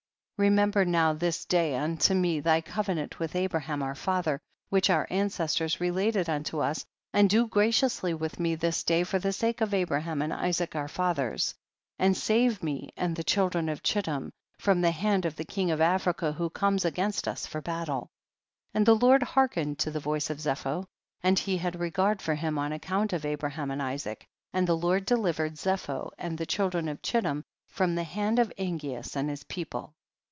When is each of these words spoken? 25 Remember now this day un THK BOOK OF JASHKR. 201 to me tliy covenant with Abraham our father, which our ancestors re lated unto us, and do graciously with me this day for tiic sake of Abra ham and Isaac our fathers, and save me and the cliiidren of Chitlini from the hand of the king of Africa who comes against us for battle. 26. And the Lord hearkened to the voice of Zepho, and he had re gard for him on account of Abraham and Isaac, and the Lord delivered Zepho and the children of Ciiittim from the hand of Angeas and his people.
25 0.43 0.49
Remember 0.51 0.83
now 0.85 1.13
this 1.13 1.45
day 1.45 1.75
un 1.75 1.97
THK 1.97 1.97
BOOK 1.97 1.99
OF 1.99 1.99
JASHKR. 2.01 2.05
201 2.07 2.07
to 2.07 2.15
me 2.15 2.41
tliy 2.41 2.65
covenant 2.65 3.19
with 3.19 3.35
Abraham 3.35 3.83
our 3.83 3.93
father, 3.93 4.41
which 4.69 4.89
our 4.89 5.07
ancestors 5.11 5.79
re 5.79 5.89
lated 5.89 6.29
unto 6.29 6.59
us, 6.61 6.83
and 7.13 7.29
do 7.29 7.45
graciously 7.45 8.15
with 8.15 8.39
me 8.39 8.55
this 8.55 8.81
day 8.83 9.03
for 9.03 9.19
tiic 9.19 9.35
sake 9.35 9.61
of 9.61 9.71
Abra 9.75 10.01
ham 10.01 10.23
and 10.23 10.33
Isaac 10.33 10.75
our 10.75 10.87
fathers, 10.87 11.53
and 11.99 12.17
save 12.17 12.63
me 12.63 12.89
and 12.97 13.15
the 13.15 13.23
cliiidren 13.23 13.71
of 13.71 13.83
Chitlini 13.83 14.31
from 14.57 14.81
the 14.81 14.89
hand 14.89 15.25
of 15.27 15.35
the 15.35 15.45
king 15.45 15.69
of 15.69 15.79
Africa 15.79 16.31
who 16.31 16.49
comes 16.49 16.85
against 16.85 17.27
us 17.27 17.45
for 17.45 17.61
battle. 17.61 18.09
26. 18.71 18.71
And 18.73 18.85
the 18.87 18.95
Lord 18.95 19.21
hearkened 19.21 19.77
to 19.77 19.91
the 19.91 19.99
voice 19.99 20.31
of 20.31 20.39
Zepho, 20.39 20.87
and 21.21 21.37
he 21.37 21.57
had 21.57 21.79
re 21.79 21.91
gard 21.91 22.19
for 22.19 22.33
him 22.33 22.57
on 22.57 22.73
account 22.73 23.13
of 23.13 23.25
Abraham 23.25 23.69
and 23.69 23.83
Isaac, 23.83 24.25
and 24.53 24.65
the 24.65 24.75
Lord 24.77 25.05
delivered 25.05 25.57
Zepho 25.59 26.09
and 26.17 26.35
the 26.39 26.47
children 26.47 26.89
of 26.89 26.99
Ciiittim 27.03 27.43
from 27.67 27.93
the 27.93 28.03
hand 28.03 28.39
of 28.39 28.51
Angeas 28.57 29.15
and 29.15 29.29
his 29.29 29.43
people. 29.43 29.93